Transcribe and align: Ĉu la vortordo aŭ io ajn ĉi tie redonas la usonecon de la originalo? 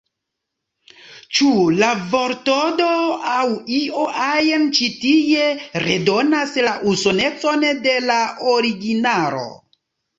Ĉu 1.39 1.49
la 1.83 1.89
vortordo 2.13 2.89
aŭ 3.35 3.45
io 3.81 4.07
ajn 4.31 4.67
ĉi 4.81 4.91
tie 5.05 5.47
redonas 5.87 6.61
la 6.71 6.77
usonecon 6.97 7.67
de 7.89 7.99
la 8.11 8.21
originalo? 8.59 9.51